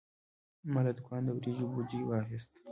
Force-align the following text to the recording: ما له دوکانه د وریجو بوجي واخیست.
ما 0.73 0.81
له 0.85 0.91
دوکانه 0.97 1.27
د 1.31 1.35
وریجو 1.37 1.65
بوجي 1.73 2.01
واخیست. 2.05 2.51